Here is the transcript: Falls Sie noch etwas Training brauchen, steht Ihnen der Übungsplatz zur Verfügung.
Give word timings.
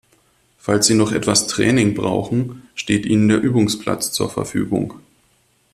Falls 0.57 0.87
Sie 0.87 0.95
noch 0.95 1.11
etwas 1.11 1.45
Training 1.45 1.93
brauchen, 1.93 2.67
steht 2.73 3.05
Ihnen 3.05 3.27
der 3.27 3.39
Übungsplatz 3.39 4.11
zur 4.11 4.31
Verfügung. 4.31 4.95